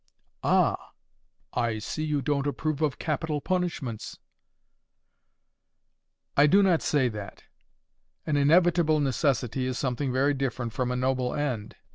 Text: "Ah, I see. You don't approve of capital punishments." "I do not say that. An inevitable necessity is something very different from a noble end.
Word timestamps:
"Ah, 0.43 0.93
I 1.53 1.77
see. 1.77 2.03
You 2.03 2.23
don't 2.23 2.47
approve 2.47 2.81
of 2.81 2.97
capital 2.97 3.39
punishments." 3.39 4.17
"I 6.35 6.47
do 6.47 6.63
not 6.63 6.81
say 6.81 7.07
that. 7.09 7.43
An 8.25 8.35
inevitable 8.35 8.99
necessity 8.99 9.67
is 9.67 9.77
something 9.77 10.11
very 10.11 10.33
different 10.33 10.73
from 10.73 10.89
a 10.89 10.95
noble 10.95 11.35
end. 11.35 11.75